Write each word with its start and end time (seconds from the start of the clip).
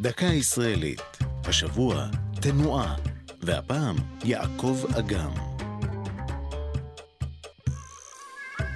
דקה 0.00 0.26
ישראלית. 0.26 1.00
השבוע, 1.44 2.06
תנועה. 2.40 2.96
והפעם, 3.42 3.96
יעקב 4.24 4.76
אגם. 4.98 5.30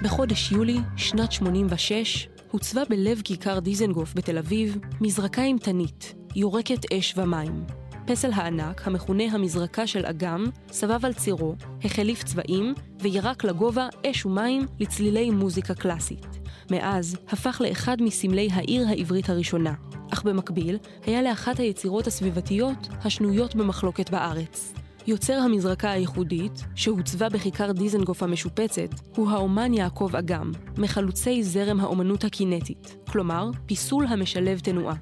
בחודש 0.03 0.51
יולי, 0.51 0.77
שנת 0.97 1.31
86, 1.31 2.27
הוצבה 2.51 2.81
בלב 2.89 3.21
כיכר 3.23 3.59
דיזנגוף 3.59 4.13
בתל 4.15 4.37
אביב 4.37 4.77
מזרקה 5.01 5.43
אימתנית, 5.43 6.13
יורקת 6.35 6.93
אש 6.93 7.13
ומים. 7.17 7.65
פסל 8.07 8.31
הענק, 8.33 8.87
המכונה 8.87 9.23
המזרקה 9.23 9.87
של 9.87 10.05
אגם, 10.05 10.45
סבב 10.71 11.05
על 11.05 11.13
צירו, 11.13 11.55
החליף 11.83 12.23
צבעים 12.23 12.73
וירק 12.99 13.43
לגובה 13.43 13.87
אש 14.05 14.25
ומים 14.25 14.65
לצלילי 14.79 15.31
מוזיקה 15.31 15.73
קלאסית. 15.73 16.25
מאז 16.71 17.17
הפך 17.29 17.61
לאחד 17.61 17.97
מסמלי 18.01 18.49
העיר 18.51 18.87
העברית 18.87 19.29
הראשונה, 19.29 19.73
אך 20.15 20.23
במקביל 20.23 20.77
היה 21.05 21.21
לאחת 21.21 21.59
היצירות 21.59 22.07
הסביבתיות 22.07 22.87
השנויות 23.03 23.55
במחלוקת 23.55 24.09
בארץ. 24.09 24.73
יוצר 25.07 25.33
המזרקה 25.33 25.91
הייחודית, 25.91 26.65
שהוצבה 26.75 27.29
בכיכר 27.29 27.71
דיזנגוף 27.71 28.23
המשופצת, 28.23 28.89
הוא 29.15 29.29
האומן 29.29 29.73
יעקב 29.73 30.15
אגם, 30.15 30.51
מחלוצי 30.77 31.43
זרם 31.43 31.79
האומנות 31.79 32.23
הקינטית, 32.23 32.95
כלומר, 33.11 33.49
פיסול 33.65 34.05
המשלב 34.07 34.59
תנועה. 34.59 34.95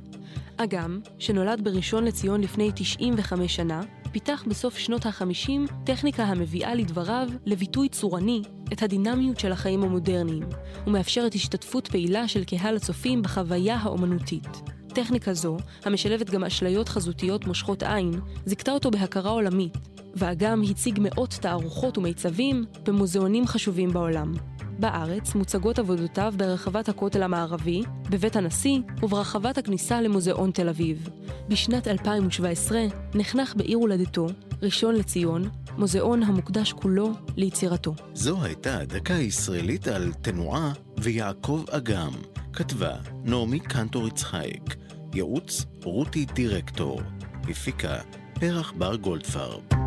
אגם, 0.57 0.99
שנולד 1.19 1.63
בראשון 1.63 2.03
לציון 2.03 2.41
לפני 2.41 2.71
95 2.75 3.55
שנה, 3.55 3.81
פיתח 4.11 4.43
בסוף 4.47 4.77
שנות 4.77 5.05
ה-50 5.05 5.71
טכניקה 5.85 6.23
המביאה 6.23 6.75
לדבריו 6.75 7.27
לביטוי 7.45 7.89
צורני 7.89 8.41
את 8.73 8.83
הדינמיות 8.83 9.39
של 9.39 9.51
החיים 9.51 9.83
המודרניים, 9.83 10.43
ומאפשרת 10.87 11.35
השתתפות 11.35 11.87
פעילה 11.87 12.27
של 12.27 12.43
קהל 12.43 12.75
הצופים 12.75 13.21
בחוויה 13.21 13.75
האומנותית. 13.75 14.72
טכניקה 14.93 15.33
זו, 15.33 15.57
המשלבת 15.85 16.29
גם 16.29 16.43
אשליות 16.43 16.89
חזותיות 16.89 17.45
מושכות 17.45 17.83
עין, 17.83 18.11
זיכתה 18.45 18.71
אותו 18.71 18.91
בהכרה 18.91 19.31
עולמית, 19.31 19.77
ואגם 20.15 20.61
הציג 20.69 20.99
מאות 21.01 21.37
תערוכות 21.41 21.97
ומיצבים 21.97 22.65
במוזיאונים 22.85 23.47
חשובים 23.47 23.93
בעולם. 23.93 24.33
בארץ 24.79 25.35
מוצגות 25.35 25.79
עבודותיו 25.79 26.33
ברחבת 26.37 26.89
הכותל 26.89 27.23
המערבי, 27.23 27.83
בבית 28.09 28.35
הנשיא 28.35 28.79
וברחבת 29.03 29.57
הכניסה 29.57 30.01
למוזיאון 30.01 30.51
תל 30.51 30.69
אביב. 30.69 31.09
בשנת 31.49 31.87
2017 31.87 32.85
נחנך 33.15 33.55
בעיר 33.55 33.77
הולדתו, 33.77 34.27
ראשון 34.61 34.95
לציון, 34.95 35.49
מוזיאון 35.77 36.23
המוקדש 36.23 36.73
כולו 36.73 37.11
ליצירתו. 37.37 37.95
זו 38.13 38.43
הייתה 38.43 38.85
דקה 38.85 39.13
ישראלית 39.13 39.87
על 39.87 40.13
תנועה 40.21 40.73
ויעקב 40.97 41.63
אגם. 41.69 42.11
כתבה 42.53 42.91
נעמי 43.23 43.59
קנטור 43.59 44.07
יצחייק. 44.07 44.75
ייעוץ 45.13 45.65
רותי 45.83 46.25
דירקטור. 46.25 47.01
הפיקה 47.49 47.97
פרח 48.39 48.73
בר 48.77 48.95
גולדפרב. 48.95 49.82